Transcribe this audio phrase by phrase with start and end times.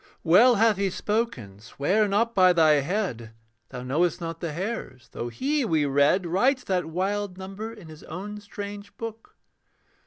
[0.23, 3.35] Well hath He spoken: 'Swear not by thy head,
[3.69, 8.01] Thou knowest not the hairs,' though He, we read, Writes that wild number in his
[8.05, 9.35] own strange book.